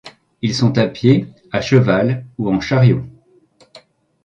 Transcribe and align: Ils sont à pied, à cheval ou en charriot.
Ils 0.41 0.55
sont 0.55 0.79
à 0.79 0.87
pied, 0.87 1.27
à 1.51 1.61
cheval 1.61 2.25
ou 2.39 2.49
en 2.49 2.59
charriot. 2.59 3.05